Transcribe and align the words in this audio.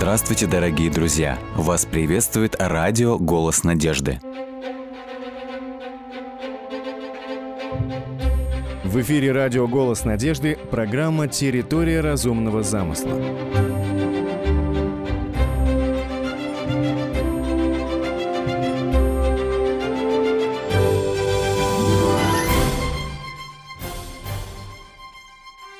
Здравствуйте, 0.00 0.46
дорогие 0.46 0.90
друзья! 0.90 1.38
Вас 1.54 1.84
приветствует 1.84 2.56
радио 2.58 3.18
«Голос 3.18 3.64
надежды». 3.64 4.18
В 8.82 8.98
эфире 9.02 9.32
радио 9.32 9.68
«Голос 9.68 10.06
надежды» 10.06 10.56
программа 10.70 11.28
«Территория 11.28 12.00
разумного 12.00 12.62
замысла». 12.62 13.12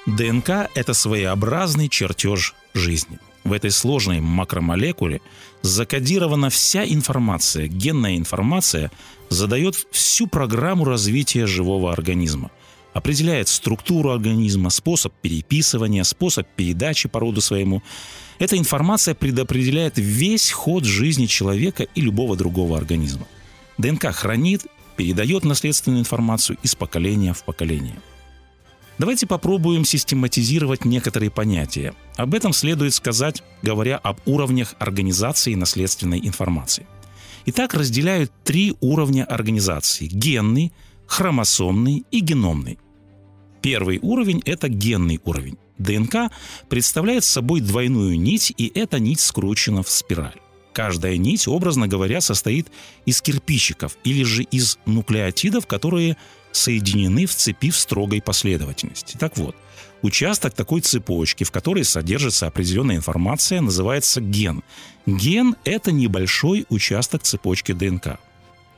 ДНК– 0.04 0.68
это 0.74 0.92
своеобразный 0.92 1.88
чертеж 1.88 2.54
жизни. 2.74 3.18
В 3.44 3.52
этой 3.52 3.70
сложной 3.70 4.20
макромолекуле 4.20 5.20
закодирована 5.62 6.50
вся 6.50 6.84
информация, 6.84 7.68
генная 7.68 8.16
информация 8.16 8.90
задает 9.30 9.76
всю 9.90 10.26
программу 10.26 10.84
развития 10.84 11.46
живого 11.46 11.92
организма, 11.92 12.50
определяет 12.92 13.48
структуру 13.48 14.10
организма, 14.10 14.70
способ 14.70 15.14
переписывания, 15.22 16.02
способ 16.04 16.46
передачи 16.54 17.08
по 17.08 17.20
роду 17.20 17.40
своему. 17.40 17.82
Эта 18.38 18.58
информация 18.58 19.14
предопределяет 19.14 19.94
весь 19.96 20.50
ход 20.50 20.84
жизни 20.84 21.26
человека 21.26 21.84
и 21.84 22.00
любого 22.00 22.36
другого 22.36 22.76
организма. 22.76 23.26
ДНК 23.78 24.12
хранит, 24.12 24.66
передает 24.96 25.44
наследственную 25.44 26.00
информацию 26.00 26.58
из 26.62 26.74
поколения 26.74 27.32
в 27.32 27.42
поколение– 27.44 27.96
Давайте 29.00 29.26
попробуем 29.26 29.86
систематизировать 29.86 30.84
некоторые 30.84 31.30
понятия. 31.30 31.94
Об 32.16 32.34
этом 32.34 32.52
следует 32.52 32.92
сказать, 32.92 33.42
говоря 33.62 33.96
об 33.96 34.18
уровнях 34.26 34.74
организации 34.78 35.54
наследственной 35.54 36.18
информации. 36.18 36.86
Итак, 37.46 37.72
разделяют 37.72 38.30
три 38.44 38.76
уровня 38.80 39.24
организации– 39.24 40.06
генный, 40.12 40.70
хромосомный 41.06 42.04
и 42.10 42.20
геномный. 42.20 42.78
Первый 43.62 44.00
уровень– 44.02 44.42
это 44.44 44.68
генный 44.68 45.18
уровень. 45.24 45.56
ДНК 45.78 46.30
представляет 46.68 47.24
собой 47.24 47.62
двойную 47.62 48.20
нить, 48.20 48.52
и 48.54 48.70
эта 48.74 49.00
нить 49.00 49.20
скручена 49.20 49.82
в 49.82 49.88
спираль. 49.88 50.36
Каждая 50.74 51.16
нить, 51.16 51.48
образно 51.48 51.88
говоря, 51.88 52.20
состоит 52.20 52.68
из 53.06 53.22
кирпичиков 53.22 53.96
или 54.04 54.24
же 54.24 54.42
из 54.42 54.78
нуклеотидов, 54.84 55.66
которые 55.66 56.18
соединены 56.52 57.26
в 57.26 57.34
цепи 57.34 57.70
в 57.70 57.76
строгой 57.76 58.20
последовательности. 58.22 59.16
Так 59.18 59.36
вот, 59.36 59.56
участок 60.02 60.54
такой 60.54 60.80
цепочки, 60.80 61.44
в 61.44 61.50
которой 61.50 61.84
содержится 61.84 62.46
определенная 62.46 62.96
информация, 62.96 63.60
называется 63.60 64.20
ген. 64.20 64.62
Ген– 65.06 65.56
это 65.64 65.92
небольшой 65.92 66.66
участок 66.68 67.22
цепочки 67.22 67.72
ДНК. 67.72 68.18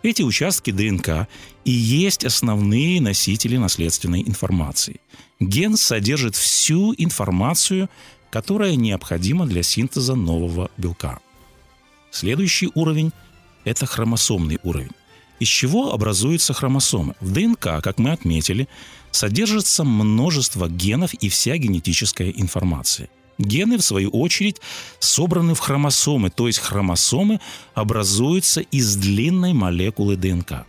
Эти 0.02 0.22
участки 0.22 0.72
ДНК 0.72 1.28
и 1.64 1.70
есть 1.70 2.24
основные 2.24 3.00
носители 3.00 3.56
наследственной 3.56 4.22
информации. 4.22 5.00
Ген 5.38 5.76
содержит 5.76 6.34
всю 6.34 6.92
информацию, 6.96 7.88
которая 8.30 8.74
необходима 8.74 9.46
для 9.46 9.62
синтеза 9.62 10.14
нового 10.14 10.70
белка. 10.76 11.20
Следующий 12.10 12.70
уровень– 12.74 13.12
это 13.64 13.86
хромосомный 13.86 14.58
уровень. 14.64 14.90
Из 15.42 15.48
чего 15.48 15.92
образуются 15.92 16.52
хромосомы? 16.54 17.16
В 17.18 17.32
ДНК, 17.32 17.82
как 17.82 17.98
мы 17.98 18.12
отметили, 18.12 18.68
содержится 19.10 19.82
множество 19.82 20.68
генов 20.68 21.14
и 21.14 21.28
вся 21.28 21.56
генетическая 21.56 22.30
информация. 22.30 23.08
Гены, 23.38 23.76
в 23.76 23.82
свою 23.82 24.10
очередь, 24.10 24.60
собраны 25.00 25.54
в 25.54 25.58
хромосомы, 25.58 26.30
то 26.30 26.46
есть 26.46 26.60
хромосомы 26.60 27.40
образуются 27.74 28.60
из 28.60 28.94
длинной 28.94 29.52
молекулы 29.52 30.14
ДНК. 30.14 30.64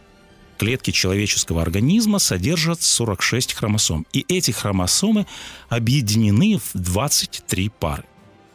Клетки 0.57 0.89
человеческого 0.89 1.61
организма 1.61 2.17
содержат 2.17 2.81
46 2.81 3.53
хромосом, 3.53 4.07
и 4.11 4.25
эти 4.27 4.49
хромосомы 4.49 5.27
объединены 5.69 6.57
в 6.57 6.71
23 6.73 7.69
пары. 7.79 8.05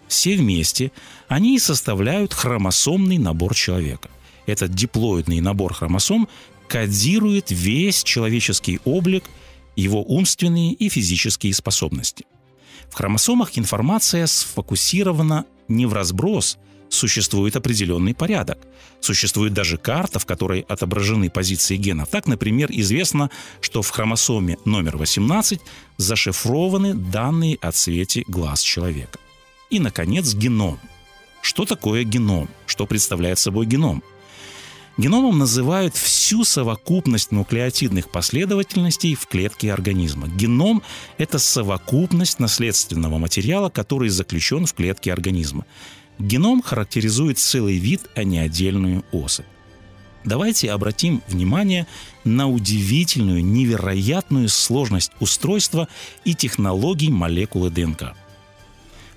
Все 0.08 0.34
вместе 0.34 0.90
они 1.28 1.54
и 1.54 1.60
составляют 1.60 2.34
хромосомный 2.34 3.18
набор 3.18 3.54
человека 3.54 4.10
этот 4.48 4.74
диплоидный 4.74 5.40
набор 5.40 5.74
хромосом 5.74 6.28
кодирует 6.68 7.50
весь 7.50 8.02
человеческий 8.02 8.80
облик, 8.84 9.24
его 9.76 10.02
умственные 10.02 10.72
и 10.72 10.88
физические 10.88 11.54
способности. 11.54 12.26
В 12.90 12.94
хромосомах 12.94 13.58
информация 13.58 14.26
сфокусирована 14.26 15.44
не 15.68 15.86
в 15.86 15.92
разброс, 15.92 16.58
существует 16.88 17.56
определенный 17.56 18.14
порядок. 18.14 18.58
Существует 19.00 19.52
даже 19.52 19.76
карта, 19.76 20.18
в 20.18 20.24
которой 20.24 20.60
отображены 20.62 21.28
позиции 21.28 21.76
генов. 21.76 22.08
Так, 22.08 22.26
например, 22.26 22.70
известно, 22.72 23.30
что 23.60 23.82
в 23.82 23.90
хромосоме 23.90 24.56
номер 24.64 24.96
18 24.96 25.60
зашифрованы 25.98 26.94
данные 26.94 27.58
о 27.60 27.70
цвете 27.72 28.24
глаз 28.26 28.62
человека. 28.62 29.18
И, 29.68 29.78
наконец, 29.78 30.32
геном. 30.32 30.80
Что 31.42 31.66
такое 31.66 32.04
геном? 32.04 32.48
Что 32.66 32.86
представляет 32.86 33.38
собой 33.38 33.66
геном? 33.66 34.02
Геномом 34.98 35.38
называют 35.38 35.96
всю 35.96 36.42
совокупность 36.42 37.30
нуклеотидных 37.30 38.10
последовательностей 38.10 39.14
в 39.14 39.28
клетке 39.28 39.72
организма. 39.72 40.26
Геном– 40.26 40.82
это 41.18 41.38
совокупность 41.38 42.40
наследственного 42.40 43.18
материала, 43.18 43.70
который 43.70 44.08
заключен 44.08 44.66
в 44.66 44.74
клетке 44.74 45.12
организма. 45.12 45.66
Геном 46.18 46.62
характеризует 46.62 47.38
целый 47.38 47.78
вид, 47.78 48.10
а 48.16 48.24
не 48.24 48.40
отдельную 48.40 49.04
особь. 49.12 49.46
Давайте 50.24 50.72
обратим 50.72 51.22
внимание 51.28 51.86
на 52.24 52.48
удивительную, 52.48 53.44
невероятную 53.44 54.48
сложность 54.48 55.12
устройства 55.20 55.86
и 56.24 56.34
технологий 56.34 57.08
молекулы 57.08 57.70
ДНК– 57.70 58.16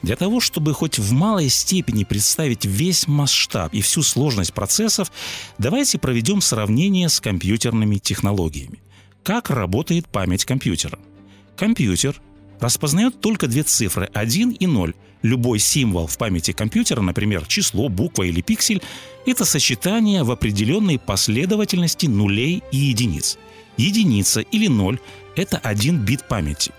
для 0.01 0.15
того, 0.15 0.39
чтобы 0.39 0.73
хоть 0.73 0.99
в 0.99 1.11
малой 1.11 1.49
степени 1.49 2.03
представить 2.03 2.65
весь 2.65 3.07
масштаб 3.07 3.73
и 3.73 3.81
всю 3.81 4.01
сложность 4.01 4.53
процессов, 4.53 5.11
давайте 5.57 5.99
проведем 5.99 6.41
сравнение 6.41 7.09
с 7.09 7.19
компьютерными 7.19 7.97
технологиями. 7.97 8.79
Как 9.23 9.49
работает 9.49 10.07
память 10.07 10.45
компьютера? 10.45 10.97
Компьютер 11.55 12.19
распознает 12.59 13.21
только 13.21 13.47
две 13.47 13.63
цифры– 13.63 14.09
1 14.13 14.51
и 14.51 14.67
0. 14.67 14.93
Любой 15.21 15.59
символ 15.59 16.07
в 16.07 16.17
памяти 16.17 16.51
компьютера, 16.51 17.01
например, 17.01 17.45
число, 17.45 17.89
буква 17.89 18.23
или 18.23 18.41
пиксель– 18.41 18.81
это 19.27 19.45
сочетание 19.45 20.23
в 20.23 20.31
определенной 20.31 20.97
последовательности 20.97 22.07
нулей 22.07 22.63
и 22.71 22.77
единиц. 22.77 23.37
Единица 23.77 24.41
или 24.41 24.67
ноль– 24.67 24.99
это 25.35 25.57
один 25.57 25.99
бит 25.99 26.27
памяти. 26.27 26.71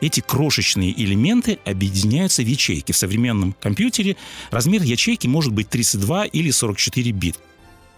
Эти 0.00 0.20
крошечные 0.20 0.92
элементы 1.02 1.58
объединяются 1.64 2.42
в 2.42 2.46
ячейки. 2.46 2.92
В 2.92 2.96
современном 2.96 3.54
компьютере 3.60 4.16
размер 4.50 4.82
ячейки 4.82 5.26
может 5.26 5.52
быть 5.52 5.68
32 5.68 6.26
или 6.26 6.50
44 6.50 7.10
бит. 7.12 7.36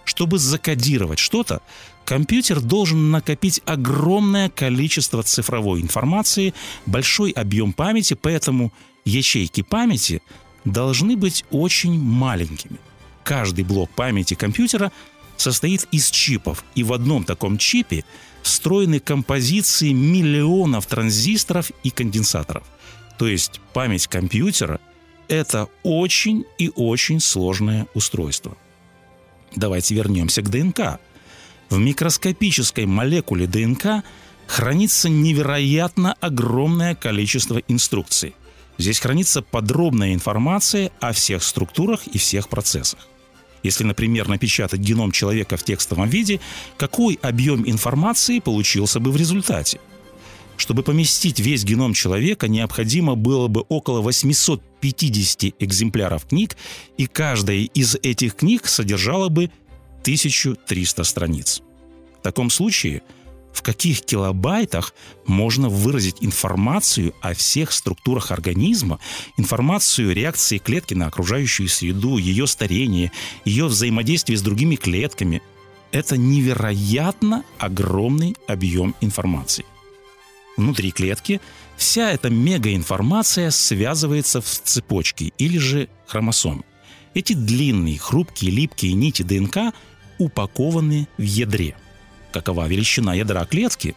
Чтобы 0.04 0.38
закодировать 0.38 1.18
что-то, 1.18 1.60
компьютер 2.04 2.60
должен 2.60 3.10
накопить 3.10 3.60
огромное 3.66 4.48
количество 4.48 5.22
цифровой 5.22 5.82
информации, 5.82 6.54
большой 6.86 7.30
объем 7.30 7.72
памяти, 7.72 8.14
поэтому 8.14 8.72
ячейки 9.04 9.62
памяти 9.62 10.22
должны 10.64 11.16
быть 11.16 11.44
очень 11.50 11.98
маленькими. 12.00 12.78
Каждый 13.22 13.64
блок 13.64 13.90
памяти 13.90 14.34
компьютера 14.34 14.90
состоит 15.36 15.86
из 15.92 16.10
чипов, 16.10 16.64
и 16.74 16.82
в 16.82 16.92
одном 16.92 17.24
таком 17.24 17.58
чипе 17.58 18.04
встроены 18.42 19.00
композиции 19.00 19.92
миллионов 19.92 20.86
транзисторов 20.86 21.70
и 21.82 21.90
конденсаторов. 21.90 22.64
То 23.18 23.26
есть 23.26 23.60
память 23.72 24.06
компьютера– 24.06 24.80
это 25.28 25.68
очень 25.82 26.44
и 26.58 26.70
очень 26.74 27.20
сложное 27.20 27.86
устройство. 27.94 28.56
Давайте 29.54 29.94
вернемся 29.94 30.42
к 30.42 30.50
ДНК. 30.50 30.98
В 31.68 31.78
микроскопической 31.78 32.86
молекуле 32.86 33.46
ДНК 33.46 34.04
хранится 34.46 35.08
невероятно 35.08 36.14
огромное 36.20 36.94
количество 36.94 37.58
инструкций. 37.68 38.34
Здесь 38.78 38.98
хранится 38.98 39.42
подробная 39.42 40.14
информация 40.14 40.90
о 41.00 41.12
всех 41.12 41.42
структурах 41.42 42.06
и 42.06 42.18
всех 42.18 42.48
процессах. 42.48 43.06
Если, 43.62 43.84
например, 43.84 44.28
напечатать 44.28 44.80
геном 44.80 45.12
человека 45.12 45.56
в 45.56 45.64
текстовом 45.64 46.08
виде, 46.08 46.40
какой 46.76 47.18
объем 47.22 47.68
информации 47.68 48.38
получился 48.38 49.00
бы 49.00 49.10
в 49.10 49.16
результате? 49.16 49.80
Чтобы 50.56 50.82
поместить 50.82 51.40
весь 51.40 51.64
геном 51.64 51.94
человека, 51.94 52.46
необходимо 52.46 53.14
было 53.14 53.48
бы 53.48 53.62
около 53.68 54.02
850 54.02 55.54
экземпляров 55.58 56.26
книг, 56.26 56.56
и 56.98 57.06
каждая 57.06 57.58
из 57.58 57.96
этих 58.02 58.36
книг 58.36 58.66
содержала 58.66 59.28
бы 59.30 59.50
1300 60.02 61.04
страниц. 61.04 61.62
В 62.20 62.22
таком 62.22 62.50
случае 62.50 63.02
в 63.52 63.62
каких 63.62 64.02
килобайтах 64.02 64.94
можно 65.26 65.68
выразить 65.68 66.16
информацию 66.20 67.14
о 67.20 67.34
всех 67.34 67.72
структурах 67.72 68.30
организма, 68.30 68.98
информацию 69.36 70.14
реакции 70.14 70.58
клетки 70.58 70.94
на 70.94 71.06
окружающую 71.06 71.68
среду, 71.68 72.16
ее 72.18 72.46
старение, 72.46 73.12
ее 73.44 73.66
взаимодействие 73.66 74.38
с 74.38 74.42
другими 74.42 74.76
клетками. 74.76 75.42
Это 75.92 76.16
невероятно 76.16 77.44
огромный 77.58 78.36
объем 78.46 78.94
информации. 79.00 79.64
Внутри 80.56 80.90
клетки 80.92 81.40
вся 81.76 82.12
эта 82.12 82.30
мегаинформация 82.30 83.50
связывается 83.50 84.40
в 84.40 84.46
цепочки 84.46 85.32
или 85.38 85.58
же 85.58 85.88
хромосомы. 86.06 86.62
Эти 87.14 87.32
длинные, 87.32 87.98
хрупкие, 87.98 88.52
липкие 88.52 88.92
нити 88.92 89.22
ДНК 89.22 89.74
упакованы 90.18 91.08
в 91.18 91.22
ядре– 91.22 91.74
какова 92.32 92.68
величина 92.68 93.14
ядра 93.14 93.44
клетки, 93.44 93.94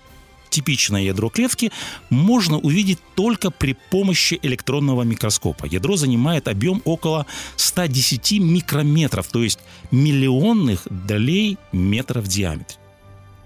типичное 0.50 1.02
ядро 1.02 1.30
клетки 1.30 1.72
можно 2.10 2.60
увидеть 2.60 3.00
только 3.16 3.50
при 3.50 3.76
помощи 3.90 4.40
электронного 4.44 5.02
микроскопа. 5.04 5.66
Ядро 5.66 5.96
занимает 5.96 6.48
объем 6.48 6.82
около 6.86 7.26
110 7.56 8.40
микрометров, 8.40 9.28
то 9.28 9.44
есть 9.44 9.60
миллионных 9.92 10.88
долей 10.90 11.58
метров 11.72 12.26
в 12.26 12.28
диаметре. 12.28 12.78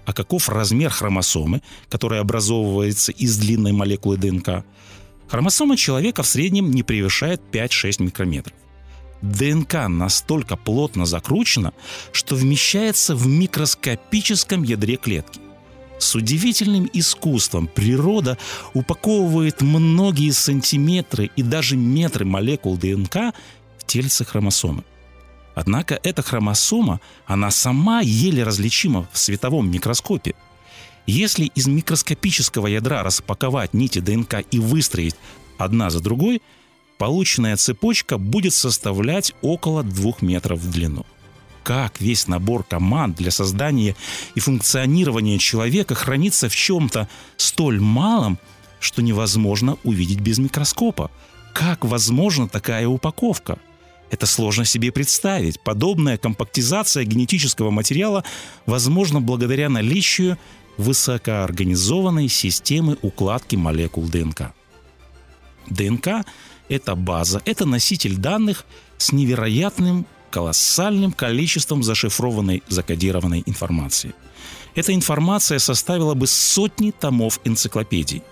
А 0.04 0.12
каков 0.12 0.48
размер 0.48 0.90
хромосомы, 0.90 1.62
которая 1.88 2.20
образовывается 2.20 3.12
из 3.12 3.36
длинной 3.38 3.72
молекулы 3.72 4.16
ДНК? 4.16 4.64
Хромосома 5.28 5.76
человека 5.76 6.22
в 6.22 6.26
среднем 6.26 6.70
не 6.70 6.82
превышает 6.82 7.42
5-6 7.52 8.02
микрометров. 8.02 8.54
ДНК 9.22 9.88
настолько 9.88 10.56
плотно 10.56 11.06
закручена, 11.06 11.72
что 12.12 12.36
вмещается 12.36 13.14
в 13.14 13.26
микроскопическом 13.26 14.62
ядре 14.62 14.96
клетки. 14.96 15.40
С 15.98 16.14
удивительным 16.14 16.88
искусством 16.92 17.66
природа 17.66 18.38
упаковывает 18.72 19.62
многие 19.62 20.30
сантиметры 20.30 21.30
и 21.34 21.42
даже 21.42 21.76
метры 21.76 22.24
молекул 22.24 22.76
ДНК 22.76 23.34
в 23.78 23.84
тельце 23.86 24.24
хромосомы. 24.24 24.84
Однако 25.56 25.98
эта 26.04 26.22
хромосома, 26.22 27.00
она 27.26 27.50
сама 27.50 28.00
еле 28.00 28.44
различима 28.44 29.08
в 29.12 29.18
световом 29.18 29.68
микроскопе. 29.72 30.34
Если 31.06 31.46
из 31.46 31.66
микроскопического 31.66 32.68
ядра 32.68 33.02
распаковать 33.02 33.74
нити 33.74 33.98
ДНК 33.98 34.44
и 34.52 34.60
выстроить 34.60 35.16
одна 35.58 35.90
за 35.90 36.00
другой– 36.00 36.42
полученная 36.98 37.56
цепочка 37.56 38.18
будет 38.18 38.52
составлять 38.52 39.32
около 39.40 39.82
2 39.82 40.14
метров 40.20 40.58
в 40.58 40.70
длину. 40.70 41.06
Как 41.62 42.00
весь 42.00 42.26
набор 42.28 42.64
команд 42.64 43.16
для 43.16 43.30
создания 43.30 43.94
и 44.34 44.40
функционирования 44.40 45.38
человека 45.38 45.94
хранится 45.94 46.48
в 46.48 46.56
чем-то 46.56 47.08
столь 47.36 47.80
малом, 47.80 48.38
что 48.80 49.02
невозможно 49.02 49.76
увидеть 49.84 50.20
без 50.20 50.38
микроскопа? 50.38 51.10
Как 51.52 51.84
возможна 51.84 52.48
такая 52.48 52.88
упаковка? 52.88 53.58
Это 54.10 54.24
сложно 54.26 54.64
себе 54.64 54.90
представить. 54.90 55.60
Подобная 55.60 56.16
компактизация 56.16 57.04
генетического 57.04 57.70
материала 57.70 58.24
возможна 58.64 59.20
благодаря 59.20 59.68
наличию 59.68 60.38
высокоорганизованной 60.78 62.28
системы 62.28 62.96
укладки 63.02 63.56
молекул 63.56 64.04
ДНК. 64.08 64.54
ДНК 65.68 66.24
это 66.68 66.94
база, 66.94 67.42
это 67.44 67.66
носитель 67.66 68.16
данных 68.16 68.64
с 68.98 69.12
невероятным, 69.12 70.06
колоссальным 70.30 71.12
количеством 71.12 71.82
зашифрованной, 71.82 72.62
закодированной 72.68 73.42
информации. 73.46 74.14
Эта 74.74 74.94
информация 74.94 75.58
составила 75.58 76.14
бы 76.14 76.26
сотни 76.26 76.90
томов 76.90 77.40
энциклопедий. 77.44 78.22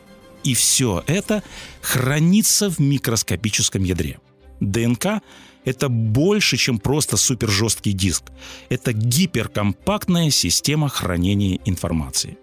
И 0.45 0.55
все 0.55 1.03
это 1.07 1.43
хранится 1.81 2.71
в 2.71 2.79
микроскопическом 2.79 3.83
ядре. 3.83 4.21
ДНК– 4.61 5.23
это 5.65 5.89
больше, 5.89 6.57
чем 6.57 6.79
просто 6.79 7.17
супержесткий 7.17 7.93
диск. 7.93 8.25
Это 8.69 8.93
гиперкомпактная 8.93 10.31
система 10.31 10.89
хранения 10.89 11.59
информации. 11.65 12.39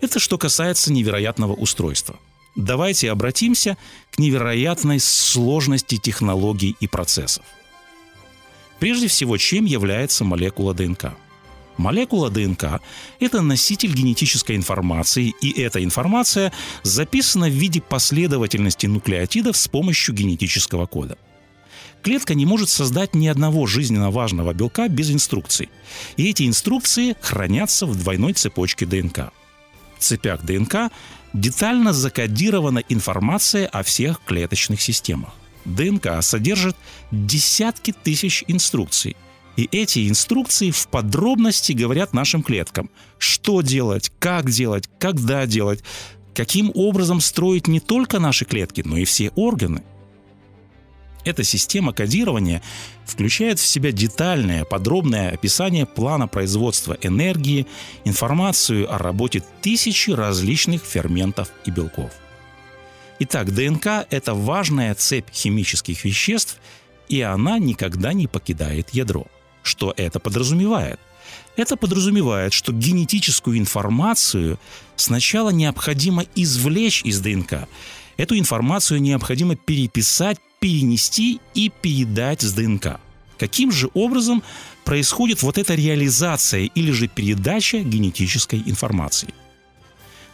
Это 0.00 0.20
что 0.20 0.38
касается 0.38 0.92
невероятного 0.92 1.54
устройства– 1.54 2.16
давайте 2.54 3.10
обратимся 3.10 3.76
к 4.10 4.18
невероятной 4.18 5.00
сложности 5.00 5.96
технологий 5.96 6.76
и 6.80 6.86
процессов. 6.86 7.44
Прежде 8.78 9.08
всего, 9.08 9.36
чем 9.36 9.64
является 9.64 10.24
молекула 10.24 10.74
ДНК? 10.74 11.14
Молекула 11.76 12.30
ДНК– 12.30 12.80
это 13.20 13.40
носитель 13.40 13.92
генетической 13.92 14.54
информации, 14.54 15.34
и 15.40 15.60
эта 15.60 15.82
информация 15.82 16.52
записана 16.82 17.48
в 17.48 17.52
виде 17.52 17.80
последовательности 17.80 18.86
нуклеотидов 18.86 19.56
с 19.56 19.66
помощью 19.66 20.14
генетического 20.14 20.86
кода. 20.86 21.18
Клетка 22.02 22.34
не 22.34 22.44
может 22.44 22.68
создать 22.68 23.14
ни 23.14 23.26
одного 23.26 23.66
жизненно 23.66 24.10
важного 24.10 24.52
белка 24.52 24.88
без 24.88 25.10
инструкций. 25.10 25.70
И 26.18 26.28
эти 26.28 26.46
инструкции 26.46 27.16
хранятся 27.20 27.86
в 27.86 27.96
двойной 27.96 28.34
цепочке 28.34 28.84
ДНК. 28.84 29.32
В 29.98 30.02
цепях 30.02 30.42
ДНК 30.42 30.92
детально 31.34 31.92
закодирована 31.92 32.82
информация 32.88 33.66
о 33.66 33.82
всех 33.82 34.22
клеточных 34.24 34.80
системах. 34.80 35.34
ДНК 35.66 36.22
содержит 36.22 36.76
десятки 37.10 37.92
тысяч 37.92 38.44
инструкций. 38.48 39.16
И 39.56 39.68
эти 39.70 40.08
инструкции 40.08 40.70
в 40.70 40.88
подробности 40.88 41.72
говорят 41.72 42.12
нашим 42.12 42.42
клеткам, 42.42 42.90
что 43.18 43.60
делать, 43.60 44.10
как 44.18 44.50
делать, 44.50 44.88
когда 44.98 45.46
делать, 45.46 45.84
каким 46.34 46.72
образом 46.74 47.20
строить 47.20 47.68
не 47.68 47.80
только 47.80 48.18
наши 48.18 48.44
клетки, 48.44 48.82
но 48.84 48.96
и 48.96 49.04
все 49.04 49.30
органы– 49.30 49.82
эта 51.24 51.44
система 51.44 51.92
кодирования 51.92 52.62
включает 53.04 53.58
в 53.58 53.66
себя 53.66 53.92
детальное, 53.92 54.64
подробное 54.64 55.30
описание 55.30 55.86
плана 55.86 56.28
производства 56.28 56.96
энергии, 57.02 57.66
информацию 58.04 58.92
о 58.92 58.98
работе 58.98 59.42
тысячи 59.62 60.10
различных 60.10 60.82
ферментов 60.84 61.50
и 61.64 61.70
белков. 61.70 62.10
Итак, 63.20 63.54
ДНК– 63.54 64.06
это 64.10 64.34
важная 64.34 64.94
цепь 64.94 65.30
химических 65.32 66.04
веществ, 66.04 66.58
и 67.08 67.20
она 67.20 67.58
никогда 67.58 68.12
не 68.12 68.26
покидает 68.26 68.90
ядро. 68.90 69.26
Что 69.62 69.94
это 69.96 70.18
подразумевает? 70.18 70.98
Это 71.56 71.76
подразумевает, 71.76 72.52
что 72.52 72.72
генетическую 72.72 73.58
информацию 73.58 74.58
сначала 74.96 75.50
необходимо 75.50 76.24
извлечь 76.34 77.02
из 77.04 77.20
ДНК. 77.20 77.68
Эту 78.16 78.38
информацию 78.38 79.00
необходимо 79.00 79.56
переписать, 79.56 80.38
перенести 80.64 81.40
и 81.52 81.68
передать 81.68 82.40
с 82.40 82.54
ДНК. 82.54 82.98
Каким 83.38 83.70
же 83.70 83.90
образом 83.92 84.42
происходит 84.86 85.42
вот 85.42 85.58
эта 85.58 85.74
реализация 85.74 86.62
или 86.74 86.90
же 86.90 87.06
передача 87.06 87.80
генетической 87.80 88.62
информации? 88.64 89.34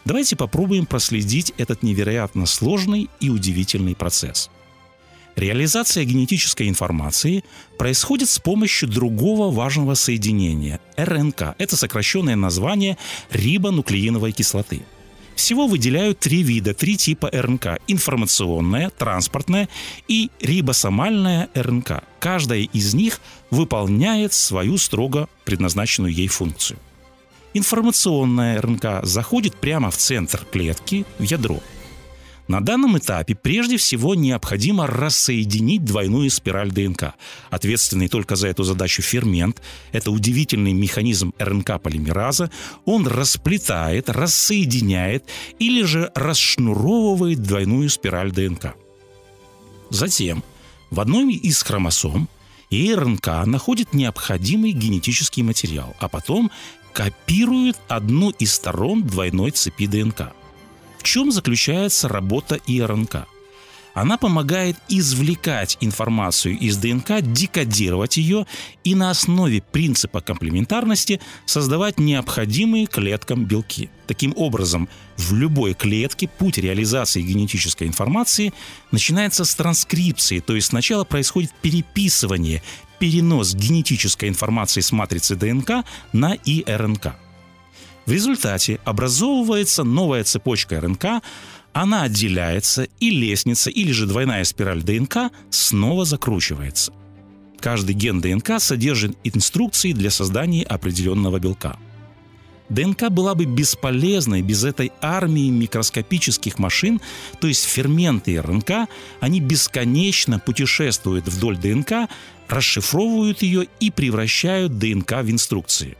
Давайте 0.04 0.36
попробуем 0.36 0.86
проследить 0.86 1.52
этот 1.58 1.82
невероятно 1.82 2.46
сложный 2.46 3.10
и 3.18 3.28
удивительный 3.28 3.96
процесс. 3.96 4.50
Реализация 5.34 6.04
генетической 6.04 6.68
информации 6.68 7.42
происходит 7.76 8.28
с 8.28 8.38
помощью 8.38 8.88
другого 8.88 9.52
важного 9.52 9.94
соединения– 9.94 10.78
РНК. 10.96 11.56
Это 11.58 11.76
сокращенное 11.76 12.36
название 12.36 12.98
рибонуклеиновой 13.32 14.30
кислоты– 14.30 14.82
всего 15.40 15.66
выделяют 15.66 16.18
три 16.18 16.42
вида, 16.42 16.74
три 16.74 16.96
типа 16.96 17.30
РНК– 17.32 17.80
информационная, 17.88 18.90
транспортная 18.90 19.68
и 20.06 20.30
рибосомальная 20.40 21.48
РНК. 21.54 22.04
Каждая 22.18 22.60
из 22.60 22.92
них 22.92 23.20
выполняет 23.50 24.34
свою 24.34 24.76
строго 24.76 25.28
предназначенную 25.44 26.12
ей 26.12 26.28
функцию. 26.28 26.78
Информационная 27.54 28.60
РНК 28.60 29.00
заходит 29.02 29.56
прямо 29.56 29.90
в 29.90 29.96
центр 29.96 30.44
клетки, 30.52 31.06
в 31.18 31.22
ядро– 31.22 31.60
на 32.50 32.60
данном 32.60 32.98
этапе 32.98 33.36
прежде 33.36 33.76
всего 33.76 34.16
необходимо 34.16 34.88
рассоединить 34.88 35.84
двойную 35.84 36.30
спираль 36.30 36.72
ДНК. 36.72 37.14
Ответственный 37.48 38.08
только 38.08 38.34
за 38.34 38.48
эту 38.48 38.64
задачу 38.64 39.02
фермент– 39.02 39.62
это 39.92 40.10
удивительный 40.10 40.72
механизм 40.72 41.32
РНК-полимераза. 41.38 42.50
Он 42.86 43.06
расплетает, 43.06 44.10
рассоединяет 44.10 45.26
или 45.60 45.84
же 45.84 46.10
расшнуровывает 46.16 47.40
двойную 47.40 47.88
спираль 47.88 48.32
ДНК. 48.32 48.74
Затем 49.90 50.42
в 50.90 50.98
одной 50.98 51.34
из 51.34 51.62
хромосом 51.62 52.28
и 52.68 52.92
РНК 52.92 53.46
находит 53.46 53.94
необходимый 53.94 54.72
генетический 54.72 55.44
материал, 55.44 55.94
а 56.00 56.08
потом 56.08 56.50
копирует 56.92 57.76
одну 57.86 58.30
из 58.30 58.52
сторон 58.52 59.04
двойной 59.04 59.52
цепи 59.52 59.86
ДНК– 59.86 60.32
в 61.00 61.02
чем 61.02 61.32
заключается 61.32 62.08
работа 62.08 62.56
ИРНК? 62.66 63.26
Она 63.94 64.18
помогает 64.18 64.76
извлекать 64.90 65.78
информацию 65.80 66.58
из 66.58 66.76
ДНК, 66.76 67.22
декодировать 67.22 68.18
ее 68.18 68.46
и 68.84 68.94
на 68.94 69.10
основе 69.10 69.62
принципа 69.62 70.20
комплементарности 70.20 71.22
создавать 71.46 71.98
необходимые 71.98 72.86
клеткам 72.86 73.46
белки. 73.46 73.88
Таким 74.06 74.34
образом, 74.36 74.90
в 75.16 75.32
любой 75.32 75.72
клетке 75.72 76.28
путь 76.28 76.58
реализации 76.58 77.22
генетической 77.22 77.88
информации 77.88 78.52
начинается 78.92 79.46
с 79.46 79.54
транскрипции, 79.54 80.40
то 80.40 80.54
есть 80.54 80.68
сначала 80.68 81.04
происходит 81.04 81.50
переписывание, 81.62 82.62
перенос 82.98 83.54
генетической 83.54 84.28
информации 84.28 84.82
с 84.82 84.92
матрицы 84.92 85.34
ДНК 85.34 85.86
на 86.12 86.34
ИРНК. 86.34 87.16
В 88.06 88.12
результате 88.12 88.80
образовывается 88.84 89.84
новая 89.84 90.24
цепочка 90.24 90.80
РНК, 90.80 91.22
она 91.72 92.02
отделяется, 92.02 92.88
и 92.98 93.10
лестница 93.10 93.70
или 93.70 93.92
же 93.92 94.06
двойная 94.06 94.44
спираль 94.44 94.82
ДНК 94.82 95.30
снова 95.50 96.04
закручивается. 96.04 96.92
Каждый 97.60 97.94
ген 97.94 98.20
ДНК 98.20 98.58
содержит 98.58 99.16
инструкции 99.22 99.92
для 99.92 100.10
создания 100.10 100.64
определенного 100.64 101.38
белка. 101.38 101.78
ДНК 102.70 103.10
была 103.10 103.34
бы 103.34 103.44
бесполезной 103.44 104.42
без 104.42 104.64
этой 104.64 104.92
армии 105.00 105.50
микроскопических 105.50 106.58
машин, 106.58 107.00
то 107.40 107.48
есть 107.48 107.64
ферменты 107.64 108.40
РНК, 108.40 108.88
они 109.20 109.40
бесконечно 109.40 110.38
путешествуют 110.38 111.28
вдоль 111.28 111.58
ДНК, 111.58 112.08
расшифровывают 112.48 113.42
ее 113.42 113.66
и 113.80 113.90
превращают 113.90 114.78
ДНК 114.78 115.22
в 115.22 115.30
инструкции 115.30 115.96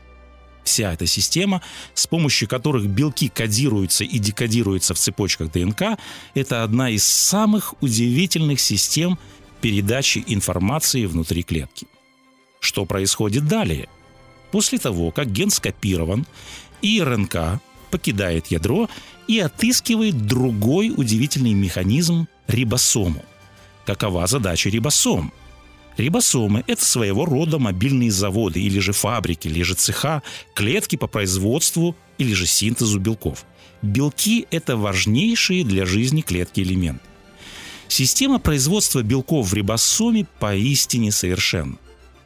вся 0.63 0.93
эта 0.93 1.05
система, 1.05 1.61
с 1.93 2.07
помощью 2.07 2.47
которых 2.47 2.87
белки 2.87 3.29
кодируются 3.29 4.03
и 4.03 4.19
декодируются 4.19 4.93
в 4.93 4.99
цепочках 4.99 5.51
ДНК, 5.51 5.97
это 6.33 6.63
одна 6.63 6.89
из 6.89 7.03
самых 7.03 7.73
удивительных 7.81 8.59
систем 8.59 9.17
передачи 9.61 10.23
информации 10.27 11.05
внутри 11.05 11.43
клетки. 11.43 11.87
Что 12.59 12.85
происходит 12.85 13.47
далее? 13.47 13.89
После 14.51 14.77
того, 14.77 15.11
как 15.11 15.31
ген 15.31 15.49
скопирован, 15.49 16.25
и 16.81 17.01
РНК 17.01 17.61
покидает 17.89 18.47
ядро 18.47 18.89
и 19.27 19.39
отыскивает 19.39 20.25
другой 20.25 20.93
удивительный 20.95 21.53
механизм– 21.53 22.27
рибосому. 22.47 23.23
Какова 23.85 24.27
задача 24.27 24.69
рибосом? 24.69 25.31
Рибосомы– 25.97 26.63
это 26.67 26.83
своего 26.83 27.25
рода 27.25 27.59
мобильные 27.59 28.11
заводы 28.11 28.61
или 28.61 28.79
же 28.79 28.93
фабрики, 28.93 29.47
или 29.47 29.61
же 29.61 29.75
цеха, 29.75 30.23
клетки 30.53 30.95
по 30.95 31.07
производству 31.07 31.95
или 32.17 32.33
же 32.33 32.45
синтезу 32.45 32.99
белков. 32.99 33.45
Белки– 33.81 34.47
это 34.51 34.77
важнейшие 34.77 35.63
для 35.63 35.85
жизни 35.85 36.21
клетки 36.21 36.61
элементы. 36.61 37.03
Система 37.87 38.39
производства 38.39 39.03
белков 39.03 39.49
в 39.49 39.53
рибосоме 39.53 40.25
поистине 40.39 41.11
совершенна. 41.11 41.77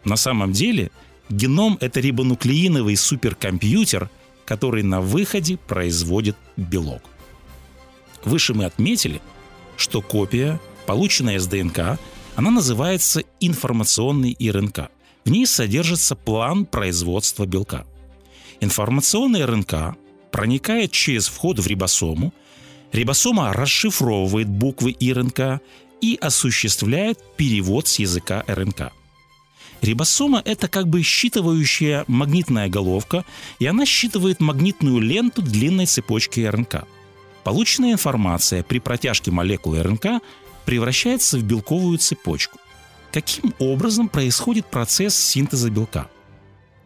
На 0.04 0.16
самом 0.16 0.52
деле 0.52 0.92
геном– 1.30 1.78
это 1.82 2.00
рибонуклеиновый 2.00 2.96
суперкомпьютер, 2.96 4.10
который 4.46 4.84
на 4.84 5.02
выходе 5.02 5.58
производит 5.58 6.38
белок. 6.56 7.02
Выше 8.24 8.54
мы 8.54 8.66
отметили, 8.66 9.22
что 9.76 10.02
копия, 10.02 10.60
полученная 10.86 11.40
с 11.40 11.48
ДНК, 11.48 12.00
она 12.36 12.52
называется 12.52 13.24
информационный 13.40 14.36
РНК. 14.40 14.90
В 15.24 15.30
ней 15.30 15.46
содержится 15.46 16.16
план 16.16 16.66
производства 16.66 17.46
белка. 17.46 17.86
Информационный 18.60 19.46
РНК 19.46 19.98
проникает 20.32 20.92
через 20.92 21.28
вход 21.28 21.60
в 21.60 21.68
рибосому, 21.68 22.34
рибосома 22.92 23.54
расшифровывает 23.54 24.50
буквы 24.50 24.96
РНК 25.02 25.62
и 26.02 26.18
осуществляет 26.22 27.20
перевод 27.38 27.88
с 27.88 28.00
языка 28.00 28.44
РНК. 28.48 28.92
Рибосома– 29.82 30.42
это 30.46 30.68
как 30.68 30.88
бы 30.88 31.02
считывающая 31.02 32.06
магнитная 32.08 32.70
головка, 32.70 33.24
и 33.60 33.66
она 33.66 33.86
считывает 33.86 34.40
магнитную 34.40 35.00
ленту 35.00 35.42
длинной 35.42 35.86
цепочки 35.86 36.42
РНК. 36.42 36.86
Полученная 37.44 37.92
информация 37.92 38.64
при 38.64 38.80
протяжке 38.80 39.32
молекулы 39.32 39.84
РНК 39.84 40.22
превращается 40.66 41.38
в 41.38 41.44
белковую 41.44 41.98
цепочку. 41.98 42.60
Каким 43.12 43.54
образом 43.60 44.10
происходит 44.10 44.66
процесс 44.66 45.16
синтеза 45.16 45.70
белка? 45.70 46.10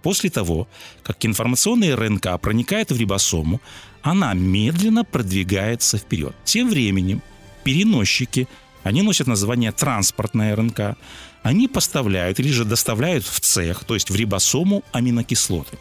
После 0.01 0.29
того, 0.29 0.67
как 1.03 1.25
информационная 1.25 1.95
РНК 1.95 2.39
проникает 2.39 2.91
в 2.91 2.98
рибосому, 2.98 3.59
она 4.01 4.33
медленно 4.33 5.03
продвигается 5.03 5.98
вперед. 5.98 6.36
Тем 6.45 6.69
временем 6.69 7.21
переносчики, 7.63 8.48
они 8.83 9.01
носят 9.01 9.27
название 9.27 9.71
транспортная 9.71 10.55
РНК, 10.55 10.98
они 11.43 11.67
поставляют 11.67 12.39
или 12.39 12.50
же 12.51 12.63
доставляют 12.63 13.25
в 13.25 13.39
цех, 13.39 13.83
то 13.83 13.93
есть 13.93 14.09
в 14.09 14.15
рибосому 14.15 14.83
аминокислоты. 14.91 15.77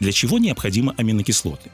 Для 0.00 0.12
чего 0.12 0.38
необходимы 0.38 0.94
аминокислоты? 0.96 1.70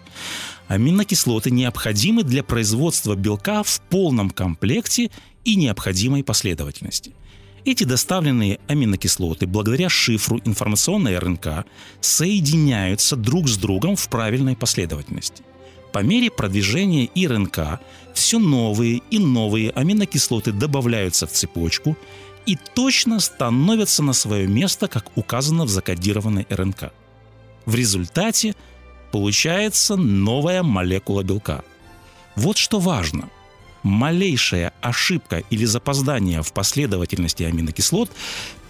Аминокислоты 0.68 1.50
необходимы 1.50 2.22
для 2.22 2.42
производства 2.42 3.14
белка 3.14 3.62
в 3.62 3.80
полном 3.90 4.30
комплекте 4.30 5.10
и 5.44 5.56
необходимой 5.56 6.24
последовательности. 6.24 7.12
Эти 7.66 7.84
доставленные 7.84 8.60
аминокислоты, 8.66 9.46
благодаря 9.46 9.88
шифру 9.88 10.40
информационной 10.44 11.18
РНК, 11.18 11.66
соединяются 12.00 13.16
друг 13.16 13.48
с 13.48 13.56
другом 13.56 13.96
в 13.96 14.08
правильной 14.08 14.56
последовательности. 14.56 15.42
По 15.92 16.00
мере 16.00 16.30
продвижения 16.30 17.08
РНК 17.14 17.80
все 18.14 18.38
новые 18.38 19.00
и 19.10 19.18
новые 19.18 19.70
аминокислоты 19.70 20.52
добавляются 20.52 21.26
в 21.26 21.32
цепочку 21.32 21.96
и 22.46 22.58
точно 22.74 23.20
становятся 23.20 24.02
на 24.02 24.12
свое 24.12 24.46
место, 24.46 24.88
как 24.88 25.16
указано 25.16 25.64
в 25.64 25.68
закодированной 25.68 26.46
РНК. 26.50 26.92
В 27.66 27.74
результате– 27.74 28.54
получается 29.14 29.94
новая 29.94 30.64
молекула 30.64 31.22
белка. 31.22 31.62
Вот 32.34 32.56
что 32.58 32.80
важно. 32.80 33.28
Малейшая 33.84 34.72
ошибка 34.80 35.44
или 35.50 35.64
запоздание 35.66 36.42
в 36.42 36.52
последовательности 36.52 37.44
аминокислот 37.44 38.10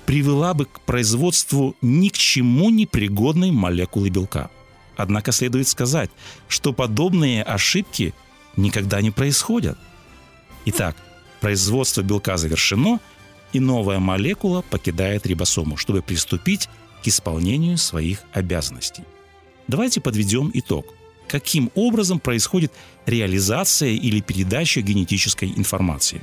привела 0.04 0.52
бы 0.52 0.66
к 0.66 0.80
производству 0.80 1.74
ни 1.80 2.10
к 2.10 2.18
чему 2.18 2.68
не 2.68 2.84
пригодной 2.84 3.52
молекулы 3.52 4.10
белка. 4.10 4.50
Однако 4.98 5.32
следует 5.32 5.66
сказать, 5.66 6.10
что 6.46 6.74
подобные 6.74 7.42
ошибки 7.42 8.12
никогда 8.58 9.00
не 9.00 9.10
происходят. 9.10 9.78
Итак, 10.66 10.94
производство 11.40 12.02
белка 12.02 12.36
завершено, 12.36 13.00
и 13.54 13.60
новая 13.60 13.98
молекула 13.98 14.60
покидает 14.60 15.26
рибосому, 15.26 15.78
чтобы 15.78 16.02
приступить 16.02 16.68
к 17.02 17.08
исполнению 17.08 17.78
своих 17.78 18.18
обязанностей. 18.34 19.04
Давайте 19.68 20.00
подведем 20.00 20.50
итог. 20.52 20.86
Каким 21.28 21.70
образом 21.74 22.20
происходит 22.20 22.72
реализация 23.06 23.90
или 23.90 24.20
передача 24.20 24.82
генетической 24.82 25.52
информации? 25.56 26.22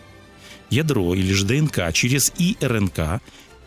Ядро 0.69 1.15
или 1.15 1.33
же 1.33 1.45
ДНК 1.45 1.91
через 1.91 2.31
ИРНК 2.37 3.21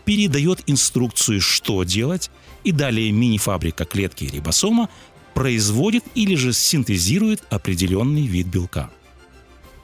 передает 0.05 0.63
инструкцию, 0.67 1.41
что 1.41 1.83
делать, 1.83 2.31
и 2.63 2.71
далее 2.71 3.11
мини-фабрика 3.11 3.85
клетки 3.85 4.23
рибосома 4.25 4.89
производит 5.33 6.03
или 6.15 6.35
же 6.35 6.53
синтезирует 6.53 7.43
определенный 7.49 8.25
вид 8.25 8.47
белка. 8.47 8.89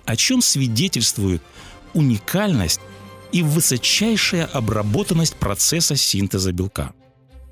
О 0.06 0.16
чем 0.16 0.42
свидетельствует 0.42 1.44
уникальность 1.94 2.80
и 3.32 3.44
высочайшая 3.44 4.46
обработанность 4.46 5.36
процесса 5.36 5.96
синтеза 5.96 6.54
белка. 6.54 6.94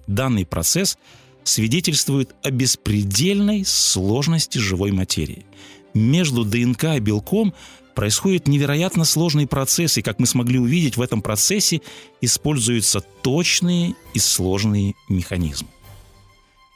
Данный 0.07 0.45
процесс– 0.45 0.97
свидетельствует 1.49 2.35
о 2.43 2.51
беспредельной 2.51 3.65
сложности 3.65 4.57
живой 4.59 4.91
материи. 4.91 5.45
Между 5.93 6.45
ДНК 6.45 6.95
и 6.95 6.99
белком 6.99 7.53
происходит 7.95 8.47
невероятно 8.47 9.03
сложный 9.03 9.47
процесс, 9.47 9.97
и, 9.97 10.01
как 10.01 10.19
мы 10.19 10.27
смогли 10.27 10.59
увидеть, 10.59 10.95
в 10.95 11.01
этом 11.01 11.21
процессе 11.21 11.81
используются 12.21 13.01
точные 13.01 13.95
и 14.13 14.19
сложные 14.19 14.93
механизмы. 15.09 15.67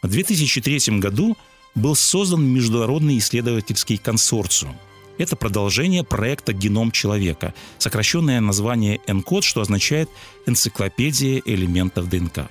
В 0.01 0.09
2003 0.09 0.99
году 0.99 1.37
был 1.75 1.95
создан 1.95 2.43
Международный 2.43 3.19
исследовательский 3.19 3.97
консорциум. 3.97 4.75
Это 5.19 5.35
продолжение 5.35 6.03
проекта 6.03 6.51
«Геном 6.51 6.91
человека», 6.91 7.53
сокращенное 7.77 8.41
название 8.41 8.99
«ЭНКОД», 9.05 9.43
что 9.43 9.61
означает 9.61 10.09
«Энциклопедия 10.47 11.41
элементов 11.45 12.09
ДНК». 12.09 12.49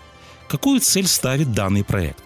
Какую 0.52 0.80
цель 0.80 1.06
ставит 1.06 1.52
данный 1.52 1.82
проект? 1.82 2.22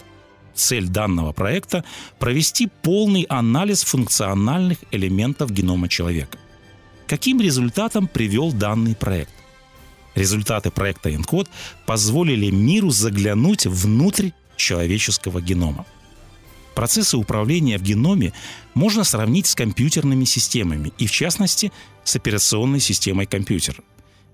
Цель 0.53 0.89
данного 0.89 1.31
проекта– 1.31 1.85
провести 2.19 2.67
полный 2.83 3.23
анализ 3.29 3.85
функциональных 3.85 4.79
элементов 4.91 5.53
генома 5.53 5.89
человека. 5.89 6.37
Каким 7.07 7.41
результатом 7.41 8.09
привел 8.09 8.51
данный 8.51 8.97
проект? 8.97 9.31
Результаты 10.17 10.73
проекта 10.73 11.11
ENCODE 11.11 11.49
позволили 11.87 12.51
миру 12.51 12.91
заглянуть 12.91 13.65
внутрь 13.65 14.31
человеческого 14.57 15.41
генома. 15.41 15.87
Процессы 16.75 17.17
управления 17.17 17.79
в 17.79 17.83
геноме 17.83 18.33
можно 18.75 19.05
сравнить 19.05 19.47
с 19.47 19.55
компьютерными 19.55 20.25
системами, 20.25 20.93
и 20.99 21.07
в 21.07 21.13
частности 21.13 21.71
с 22.03 22.17
операционной 22.17 22.81
системой 22.81 23.27
компьютера. 23.27 23.85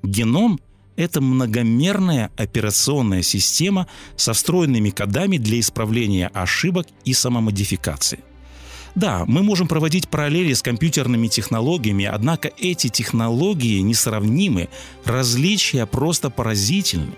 Геном– 0.03 0.61
это 0.97 1.21
многомерная 1.21 2.31
операционная 2.37 3.23
система 3.23 3.87
со 4.17 4.33
встроенными 4.33 4.91
кодами 4.91 5.39
для 5.39 5.61
исправления 5.61 6.29
ошибок 6.29 6.87
и 7.05 7.15
самомодификации. 7.15 8.21
Да, 8.95 9.25
мы 9.27 9.43
можем 9.43 9.69
проводить 9.69 10.09
параллели 10.09 10.53
с 10.53 10.61
компьютерными 10.61 11.29
технологиями, 11.29 12.05
однако 12.05 12.51
эти 12.59 12.89
технологии 12.89 13.81
несравнимы, 13.81 14.69
различия 15.05 15.87
просто 15.87 16.29
поразительны. 16.29 17.15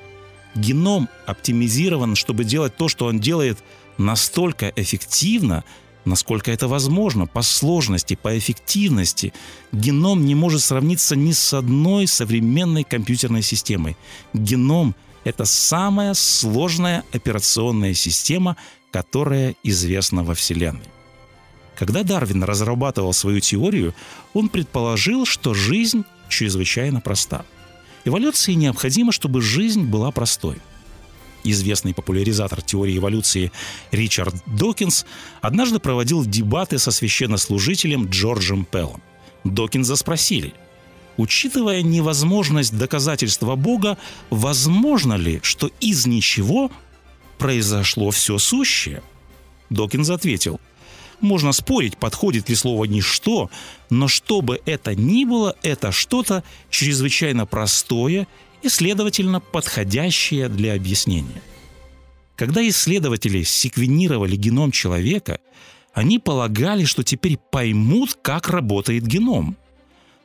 Геном 0.54 1.08
оптимизирован, 1.26 2.14
чтобы 2.14 2.44
делать 2.44 2.76
то, 2.76 2.88
что 2.88 3.06
он 3.06 3.18
делает 3.18 3.58
настолько 3.98 4.72
эффективно, 4.76 5.64
насколько 6.04 6.50
это 6.50 6.68
возможно, 6.68 7.26
по 7.26 7.42
сложности, 7.42 8.14
по 8.20 8.36
эффективности. 8.36 9.32
Геном 9.72 10.24
не 10.24 10.34
может 10.34 10.62
сравниться 10.62 11.16
ни 11.16 11.32
с 11.32 11.52
одной 11.52 12.06
современной 12.06 12.84
компьютерной 12.84 13.42
системой. 13.42 13.96
Геном– 14.32 14.94
это 15.24 15.44
самая 15.44 16.14
сложная 16.14 17.04
операционная 17.12 17.94
система, 17.94 18.56
которая 18.90 19.54
известна 19.62 20.22
во 20.22 20.34
Вселенной. 20.34 20.84
Когда 21.76 22.04
Дарвин 22.04 22.44
разрабатывал 22.44 23.12
свою 23.12 23.40
теорию, 23.40 23.94
он 24.32 24.48
предположил, 24.48 25.26
что 25.26 25.54
жизнь 25.54 26.04
чрезвычайно 26.28 27.00
проста. 27.00 27.44
Эволюции 28.04 28.52
необходимо, 28.52 29.12
чтобы 29.12 29.40
жизнь 29.40 29.84
была 29.84 30.10
простой. 30.10 30.58
Известный 31.44 31.92
популяризатор 31.92 32.62
теории 32.62 32.96
эволюции 32.96 33.52
Ричард 33.92 34.34
Докинс 34.46 35.04
однажды 35.42 35.78
проводил 35.78 36.24
дебаты 36.24 36.78
со 36.78 36.90
священнослужителем 36.90 38.08
Джорджем 38.08 38.64
Пеллом. 38.64 39.02
Докинза 39.44 39.96
спросили, 39.96 40.54
учитывая 41.18 41.82
невозможность 41.82 42.76
доказательства 42.76 43.56
Бога, 43.56 43.98
возможно 44.30 45.14
ли, 45.14 45.40
что 45.42 45.70
из 45.80 46.06
ничего 46.06 46.70
произошло 47.36 48.10
все 48.10 48.38
сущее? 48.38 49.02
Докинз 49.68 50.08
ответил– 50.10 50.60
можно 51.20 51.52
спорить, 51.52 51.96
подходит 51.96 52.48
ли 52.48 52.54
слово 52.54 52.84
«ничто», 52.84 53.50
но 53.90 54.08
что 54.08 54.42
бы 54.42 54.60
это 54.66 54.94
ни 54.94 55.24
было, 55.24 55.56
это 55.62 55.92
что-то 55.92 56.44
чрезвычайно 56.70 57.46
простое 57.46 58.26
и, 58.64 58.68
следовательно, 58.68 59.40
подходящее 59.40 60.48
для 60.48 60.74
объяснения. 60.74 61.42
Когда 62.36 62.66
исследователи 62.68 63.42
секвенировали 63.42 64.36
геном 64.36 64.72
человека, 64.72 65.38
они 65.92 66.18
полагали, 66.18 66.84
что 66.84 67.04
теперь 67.04 67.38
поймут, 67.50 68.18
как 68.20 68.48
работает 68.48 69.06
геном. 69.06 69.56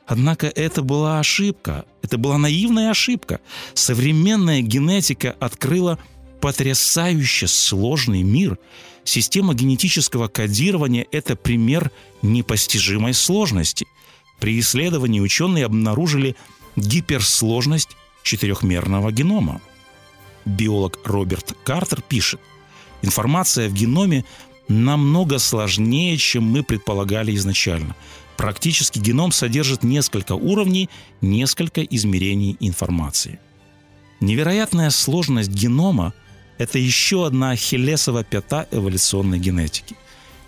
Однако 0.06 0.48
это 0.48 0.82
была 0.82 1.20
ошибка, 1.20 1.84
это 2.02 2.18
была 2.18 2.36
наивная 2.38 2.90
ошибка. 2.90 3.40
Современная 3.74 4.60
генетика 4.60 5.36
открыла 5.38 5.98
потрясающе 6.40 7.46
сложный 7.46 8.22
мир– 8.22 8.58
Система 9.04 9.54
генетического 9.54 10.28
кодирования– 10.28 11.06
это 11.10 11.36
пример 11.36 11.90
непостижимой 12.22 13.14
сложности. 13.14 13.86
При 14.38 14.60
исследовании 14.60 15.20
ученые 15.20 15.64
обнаружили 15.64 16.36
гиперсложность 16.76 17.96
четырехмерного 18.22 19.12
генома. 19.12 19.60
Биолог 20.44 20.98
Роберт 21.04 21.56
Картер 21.64 22.02
пишет, 22.02 22.40
информация 23.02 23.68
в 23.68 23.74
геноме 23.74 24.24
намного 24.68 25.38
сложнее, 25.38 26.16
чем 26.16 26.44
мы 26.44 26.62
предполагали 26.62 27.34
изначально. 27.34 27.96
Практически 28.36 28.98
геном 28.98 29.32
содержит 29.32 29.82
несколько 29.82 30.32
уровней, 30.32 30.88
несколько 31.20 31.82
измерений 31.82 32.56
информации. 32.60 33.38
Невероятная 34.20 34.90
сложность 34.90 35.50
генома– 35.50 36.14
это 36.58 36.78
еще 36.78 37.26
одна 37.26 37.50
ахиллесова 37.50 38.24
пята 38.24 38.66
эволюционной 38.70 39.38
генетики. 39.38 39.96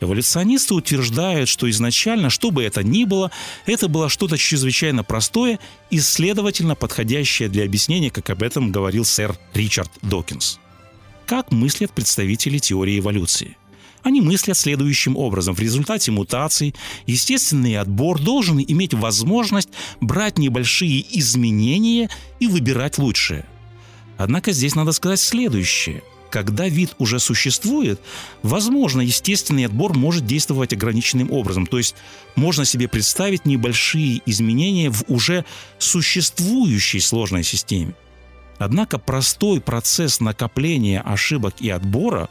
Эволюционисты 0.03 0.75
утверждают, 0.75 1.49
что 1.49 1.71
изначально, 1.71 2.29
что 2.29 2.51
бы 2.51 2.65
это 2.65 2.83
ни 2.83 3.05
было, 3.05 3.31
это 3.67 3.87
было 3.87 4.09
что-то 4.09 4.37
чрезвычайно 4.37 5.05
простое 5.05 5.61
и, 5.91 6.01
следовательно, 6.01 6.75
подходящее 6.75 7.49
для 7.49 7.65
объяснения, 7.65 8.11
как 8.11 8.29
об 8.31 8.43
этом 8.43 8.73
говорил 8.73 9.05
сэр 9.05 9.37
Ричард 9.55 9.93
Докинс. 10.03 10.59
Как 11.25 11.53
мыслят 11.53 11.93
представители 11.93 12.59
теории 12.59 12.99
эволюции? 12.99 13.57
Они 14.03 14.21
мыслят 14.21 14.57
следующим 14.57 15.17
образом. 15.17 15.55
В 15.55 15.61
результате 15.61 16.11
мутаций 16.11 16.75
естественный 17.07 17.77
отбор 17.77 18.21
должен 18.21 18.59
иметь 18.59 18.95
возможность 18.95 19.69
брать 20.01 20.37
небольшие 20.37 21.05
изменения 21.17 22.11
и 22.41 22.49
выбирать 22.49 22.99
лучшее. 22.99 23.47
Однако 24.19 24.51
здесь 24.51 24.75
надо 24.75 24.91
сказать 24.91 25.21
следующее. 25.21 26.03
Когда 26.33 26.67
вид 26.67 26.95
уже 26.99 27.21
существует, 27.21 28.01
возможно, 28.43 29.03
естественный 29.03 29.67
отбор 29.67 29.95
может 29.95 30.25
действовать 30.25 30.73
ограниченным 30.73 31.31
образом. 31.31 31.67
То 31.67 31.77
есть 31.77 31.95
можно 32.37 32.65
себе 32.65 32.89
представить 32.89 33.45
небольшие 33.45 34.23
изменения 34.25 34.89
в 34.89 35.05
уже 35.09 35.45
существующей 35.79 37.01
сложной 37.01 37.45
системе. 37.45 37.95
Однако 38.57 38.99
простой 38.99 39.61
процесс 39.61 40.21
накопления 40.21 41.03
ошибок 41.03 41.57
и 41.61 41.69
отбора, 41.69 42.31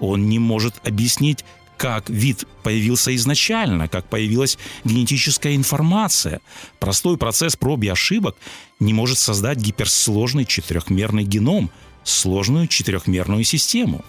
он 0.00 0.26
не 0.30 0.38
может 0.38 0.74
объяснить 0.82 1.44
как 1.76 2.08
вид 2.08 2.46
появился 2.62 3.14
изначально, 3.16 3.88
как 3.88 4.08
появилась 4.08 4.58
генетическая 4.84 5.56
информация. 5.56 6.40
Простой 6.78 7.18
процесс 7.18 7.56
проб 7.56 7.82
и 7.82 7.88
ошибок 7.88 8.36
не 8.80 8.94
может 8.94 9.18
создать 9.18 9.58
гиперсложный 9.58 10.44
четырехмерный 10.44 11.24
геном, 11.24 11.70
сложную 12.04 12.68
четырехмерную 12.68 13.44
систему. 13.44 14.04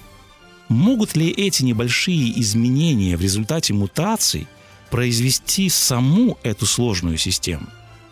Могут 0.70 1.16
ли 1.16 1.30
эти 1.30 1.64
небольшие 1.64 2.40
изменения 2.42 3.18
в 3.18 3.22
результате 3.22 3.74
мутаций 3.74 4.48
произвести 4.90 5.70
саму 5.70 6.38
эту 6.44 6.66
сложную 6.66 7.18
систему? 7.18 7.68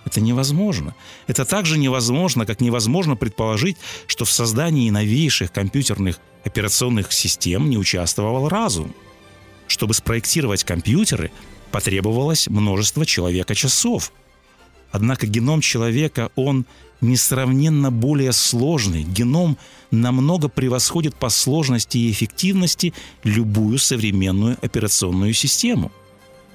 Это 0.06 0.22
невозможно. 0.22 0.96
Это 1.28 1.46
также 1.46 1.78
невозможно, 1.78 2.46
как 2.46 2.62
невозможно 2.62 3.16
предположить, 3.16 3.78
что 4.08 4.26
в 4.26 4.32
создании 4.32 4.90
новейших 4.90 5.52
компьютерных 5.52 6.20
операционных 6.44 7.12
систем 7.12 7.70
не 7.70 7.78
участвовал 7.78 8.50
разум. 8.50 8.94
Чтобы 9.68 9.94
спроектировать 9.94 10.64
компьютеры, 10.64 11.32
потребовалось 11.72 12.48
множество 12.48 13.06
человека-часов. 13.06 14.12
Однако 14.94 15.26
геном 15.26 15.60
человека, 15.60 16.30
он 16.36 16.68
несравненно 17.02 17.92
более 17.92 18.32
сложный. 18.32 19.04
Геном 19.04 19.58
намного 19.90 20.50
превосходит 20.50 21.16
по 21.16 21.30
сложности 21.30 21.98
и 21.98 22.12
эффективности 22.12 22.94
любую 23.24 23.80
современную 23.80 24.56
операционную 24.62 25.34
систему. 25.34 25.92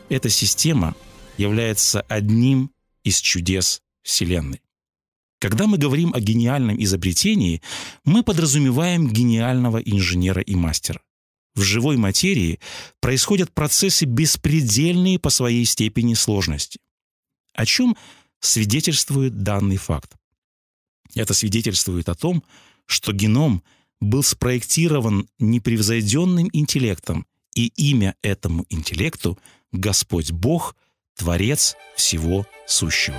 Эта 0.08 0.30
система 0.30 0.94
является 1.36 2.00
одним 2.02 2.70
из 3.02 3.20
чудес 3.20 3.82
Вселенной. 4.04 4.62
Когда 5.40 5.66
мы 5.66 5.76
говорим 5.76 6.14
о 6.14 6.20
гениальном 6.20 6.80
изобретении, 6.82 7.60
мы 8.04 8.22
подразумеваем 8.22 9.08
гениального 9.08 9.78
инженера 9.78 10.42
и 10.42 10.54
мастера 10.54 11.00
в 11.56 11.62
живой 11.62 11.96
материи 11.96 12.60
происходят 13.00 13.52
процессы 13.52 14.04
беспредельные 14.04 15.18
по 15.18 15.28
своей 15.28 15.64
степени 15.64 16.14
сложности. 16.14 16.78
О 17.58 17.66
чем 17.66 17.96
свидетельствует 18.40 19.42
данный 19.42 19.76
факт? 19.76 20.16
Это 21.14 21.34
свидетельствует 21.34 22.08
о 22.08 22.14
том, 22.14 22.44
что 22.86 23.12
геном 23.12 23.62
был 24.00 24.22
спроектирован 24.22 25.28
непревзойденным 25.38 26.48
интеллектом, 26.52 27.26
и 27.54 27.68
имя 27.76 28.14
этому 28.22 28.66
интеллекту– 28.68 29.38
Господь 29.72 30.32
Бог, 30.32 30.76
Творец 31.16 31.76
всего 31.94 32.46
сущего. 32.66 33.18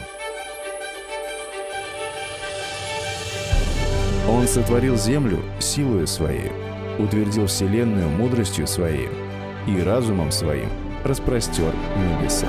Он 4.27 4.47
сотворил 4.47 4.97
землю 4.97 5.43
силою 5.59 6.07
своей, 6.07 6.51
утвердил 6.97 7.47
Вселенную 7.47 8.09
мудростью 8.09 8.67
Своей 8.67 9.09
и 9.67 9.79
разумом 9.81 10.31
Своим 10.31 10.69
распростер 11.03 11.73
небеса. 11.97 12.47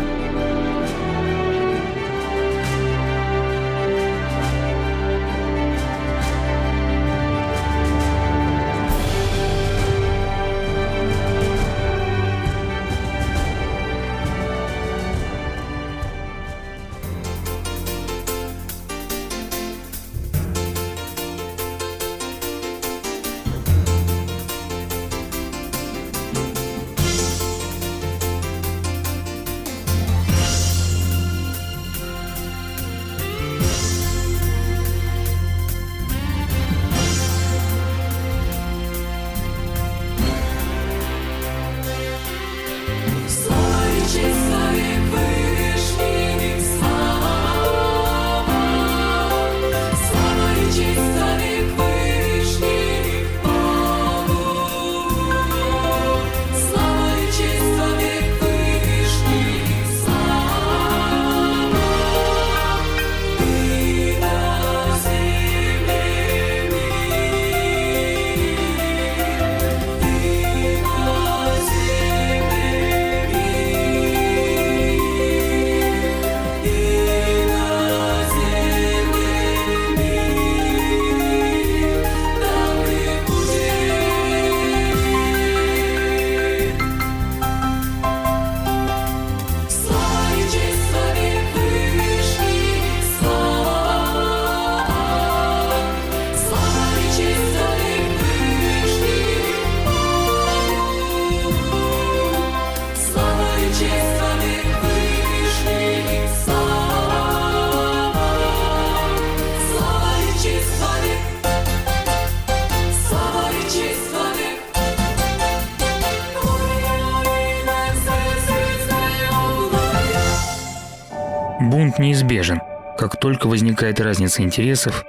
Только 123.21 123.47
возникает 123.47 124.01
разница 124.01 124.43
интересов, 124.43 125.05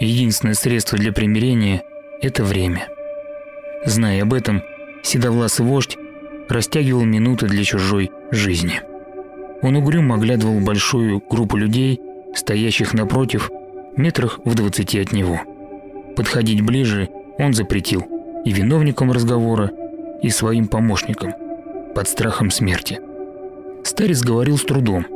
единственное 0.00 0.54
средство 0.54 0.98
для 0.98 1.12
примирения– 1.12 1.82
это 2.20 2.44
время. 2.44 2.88
Зная 3.84 4.22
об 4.22 4.32
этом, 4.32 4.62
седовласый 5.02 5.66
вождь 5.66 5.96
растягивал 6.48 7.04
минуты 7.04 7.46
для 7.46 7.64
чужой 7.64 8.10
жизни. 8.30 8.80
Он 9.62 9.76
угрюмо 9.76 10.16
оглядывал 10.16 10.60
большую 10.60 11.22
группу 11.28 11.56
людей, 11.56 12.00
стоящих 12.34 12.94
напротив, 12.94 13.50
метрах 13.96 14.40
в 14.44 14.54
двадцати 14.54 15.00
от 15.00 15.12
него. 15.12 15.40
Подходить 16.16 16.62
ближе 16.62 17.08
он 17.38 17.54
запретил 17.54 18.04
и 18.44 18.52
виновникам 18.52 19.12
разговора, 19.12 19.70
и 20.22 20.30
своим 20.30 20.68
помощникам, 20.68 21.32
под 21.94 22.08
страхом 22.08 22.50
смерти. 22.50 23.00
Старец 23.84 24.22
говорил 24.22 24.56
с 24.56 24.62
трудом, 24.62 25.06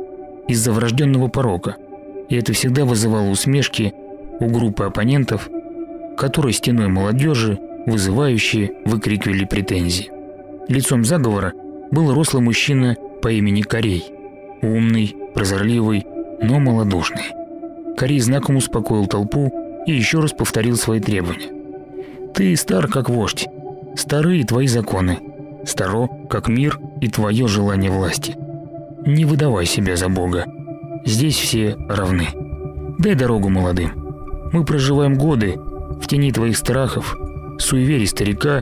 из-за 0.47 0.71
врожденного 0.71 1.27
порока, 1.27 1.75
и 2.29 2.35
это 2.35 2.53
всегда 2.53 2.85
вызывало 2.85 3.29
усмешки 3.29 3.93
у 4.39 4.47
группы 4.47 4.83
оппонентов, 4.83 5.49
которые 6.17 6.53
стеной 6.53 6.87
молодежи, 6.87 7.59
вызывающие, 7.85 8.73
выкрикивали 8.85 9.45
претензии. 9.45 10.11
Лицом 10.67 11.05
заговора 11.05 11.53
был 11.91 12.13
рослый 12.13 12.43
мужчина 12.43 12.95
по 13.21 13.31
имени 13.31 13.61
Корей. 13.61 14.05
Умный, 14.61 15.15
прозорливый, 15.33 16.05
но 16.41 16.59
малодушный. 16.59 17.31
Корей 17.95 18.19
знаком 18.19 18.57
успокоил 18.57 19.07
толпу 19.07 19.51
и 19.85 19.93
еще 19.93 20.19
раз 20.19 20.33
повторил 20.33 20.75
свои 20.75 20.99
требования. 20.99 21.51
«Ты 22.33 22.55
стар, 22.55 22.87
как 22.87 23.09
вождь. 23.09 23.47
Старые 23.95 24.43
твои 24.45 24.67
законы. 24.67 25.19
Старо, 25.65 26.07
как 26.29 26.47
мир 26.47 26.79
и 27.01 27.07
твое 27.07 27.47
желание 27.47 27.89
власти. 27.89 28.35
Не 29.05 29.25
выдавай 29.25 29.65
себя 29.65 29.95
за 29.95 30.09
Бога. 30.09 30.45
Здесь 31.07 31.37
все 31.37 31.77
равны. 31.87 32.27
Дай 32.97 33.15
дорогу 33.15 33.47
молодым. 33.47 33.91
Мы 34.51 34.65
проживаем 34.65 35.15
годы 35.15 35.57
в 36.01 36.05
тени 36.05 36.33
твоих 36.33 36.57
страхов, 36.57 37.17
суеверий 37.57 38.07
старика 38.07 38.61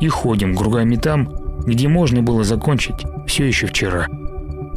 и 0.00 0.08
ходим 0.08 0.56
кругами 0.56 0.96
там, 0.96 1.30
где 1.66 1.88
можно 1.88 2.22
было 2.22 2.44
закончить 2.44 3.04
все 3.26 3.44
еще 3.44 3.66
вчера. 3.66 4.06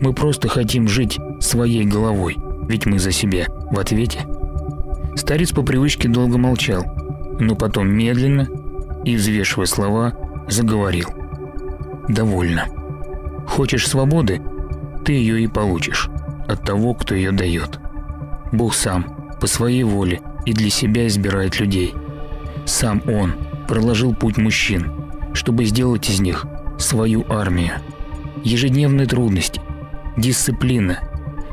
Мы 0.02 0.12
просто 0.12 0.50
хотим 0.50 0.90
жить 0.90 1.18
своей 1.40 1.86
головой, 1.86 2.36
ведь 2.68 2.86
мы 2.86 3.00
за 3.00 3.14
себя 3.14 3.46
в 3.72 3.80
ответе. 3.80 4.28
Старец 5.16 5.54
по 5.54 5.62
привычке 5.62 6.10
долго 6.10 6.38
молчал, 6.38 6.84
но 7.40 7.56
потом 7.56 7.88
медленно 7.88 8.50
и, 9.06 9.16
взвешивая 9.16 9.68
слова, 9.68 10.14
заговорил. 10.50 11.08
«Довольно. 12.10 12.66
Хочешь 13.48 13.88
свободы? 13.88 14.42
Ты 15.06 15.14
ее 15.14 15.42
и 15.42 15.48
получишь. 15.48 16.10
От 16.48 16.64
того, 16.64 16.94
кто 16.94 17.16
ее 17.16 17.32
дает. 17.32 17.80
Бог 18.52 18.74
сам, 18.74 19.34
по 19.40 19.48
своей 19.48 19.84
воле 19.84 20.22
и 20.46 20.54
для 20.54 20.70
себя 20.70 21.08
избирает 21.08 21.60
людей. 21.60 21.94
Сам 22.66 23.02
Он 23.08 23.36
проложил 23.68 24.14
путь 24.14 24.38
мужчин, 24.38 24.92
чтобы 25.34 25.66
сделать 25.66 26.10
из 26.10 26.20
них 26.20 26.46
свою 26.78 27.26
армию. 27.30 27.74
Ежедневные 28.44 29.08
трудности, 29.08 29.62
дисциплина 30.18 31.00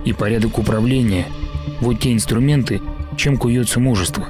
и 0.05 0.13
порядок 0.13 0.59
управления– 0.59 1.27
вот 1.81 2.01
те 2.01 2.13
инструменты, 2.13 2.81
чем 3.17 3.37
куется 3.37 3.81
мужество. 3.81 4.29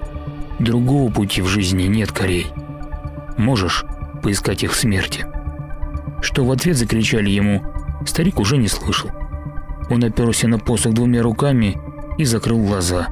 Другого 0.59 1.11
пути 1.11 1.43
в 1.43 1.49
жизни 1.49 1.85
нет, 1.85 2.13
Корей. 2.13 2.47
Можешь 3.37 3.85
поискать 4.23 4.63
их 4.63 4.75
смерти. 4.75 5.27
Что 6.21 6.45
в 6.45 6.53
ответ 6.53 6.77
закричали 6.77 7.31
ему, 7.31 7.63
старик 8.07 8.39
уже 8.39 8.57
не 8.57 8.69
слышал. 8.69 9.11
Он 9.93 10.03
оперся 10.05 10.49
на 10.49 10.59
посох 10.59 10.95
двумя 10.95 11.23
руками 11.23 11.79
и 12.17 12.25
закрыл 12.25 12.65
глаза, 12.65 13.09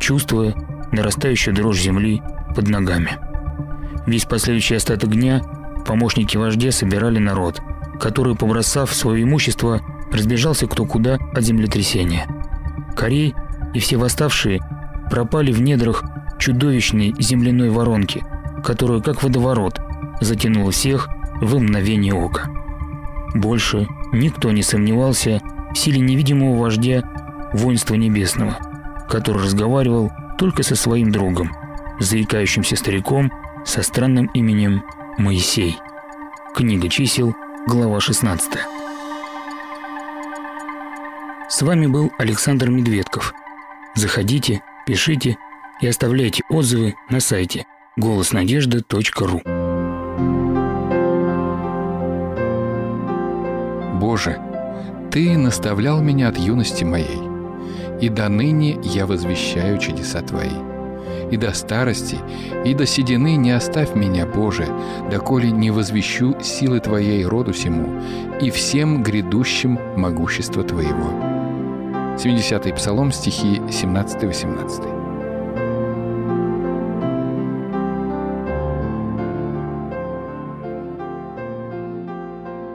чувствуя 0.00 0.54
нарастающую 0.90 1.54
дрожь 1.54 1.80
земли 1.80 2.22
под 2.56 2.68
ногами. 2.68 3.18
Весь 4.06 4.24
последующий 4.24 4.76
остаток 4.76 5.10
дня 5.10 5.42
Помощники 5.84 6.36
вождя 6.36 6.70
собирали 6.70 7.18
народ, 7.18 7.60
который, 8.00 8.36
побросав 8.36 8.94
свое 8.94 9.24
имущество, 9.24 9.80
разбежался 10.12 10.66
кто 10.66 10.84
куда 10.84 11.18
от 11.34 11.42
землетрясения. 11.42 12.26
Корей 12.96 13.34
и 13.74 13.80
все 13.80 13.96
восставшие 13.96 14.60
пропали 15.10 15.52
в 15.52 15.60
недрах 15.60 16.04
чудовищной 16.38 17.14
земляной 17.18 17.70
воронки, 17.70 18.22
которую, 18.64 19.02
как 19.02 19.22
водоворот, 19.22 19.80
затянула 20.20 20.70
всех 20.70 21.08
в 21.40 21.58
мгновение 21.58 22.14
ока. 22.14 22.48
Больше 23.34 23.88
никто 24.12 24.50
не 24.50 24.62
сомневался 24.62 25.40
в 25.72 25.78
силе 25.78 26.00
невидимого 26.00 26.58
вождя 26.58 27.02
воинства 27.52 27.94
небесного, 27.94 28.56
который 29.08 29.42
разговаривал 29.42 30.10
только 30.38 30.62
со 30.62 30.76
своим 30.76 31.10
другом, 31.10 31.52
заикающимся 31.98 32.76
стариком 32.76 33.32
со 33.64 33.82
странным 33.82 34.26
именем 34.34 34.84
Моисей. 35.18 35.78
Книга 36.54 36.88
чисел, 36.88 37.34
глава 37.66 38.00
16. 38.00 38.52
С 41.48 41.62
вами 41.62 41.86
был 41.86 42.10
Александр 42.18 42.70
Медведков. 42.70 43.34
Заходите, 43.94 44.62
пишите 44.86 45.36
и 45.80 45.86
оставляйте 45.86 46.42
отзывы 46.48 46.94
на 47.10 47.20
сайте 47.20 47.66
голоснадежды.ру. 47.96 49.42
Боже, 54.00 54.51
Ты 55.12 55.36
наставлял 55.36 56.00
меня 56.00 56.28
от 56.28 56.38
юности 56.38 56.84
моей, 56.84 57.20
и 58.00 58.08
до 58.08 58.30
ныне 58.30 58.78
я 58.82 59.04
возвещаю 59.04 59.76
чудеса 59.78 60.22
Твои 60.22 60.56
и 61.30 61.36
до 61.36 61.52
старости, 61.52 62.18
и 62.64 62.72
до 62.72 62.86
седины 62.86 63.36
не 63.36 63.50
оставь 63.50 63.94
меня, 63.94 64.24
Боже, 64.26 64.66
доколе 65.10 65.50
не 65.50 65.70
возвещу 65.70 66.40
силы 66.40 66.80
Твоей 66.80 67.26
роду 67.26 67.52
сему 67.52 68.00
и 68.40 68.50
всем 68.50 69.02
грядущим 69.02 69.78
могущество 69.96 70.64
Твоего». 70.64 71.10
70-й 72.16 72.72
Псалом, 72.72 73.12
стихи 73.12 73.60
17-18. 73.68 75.01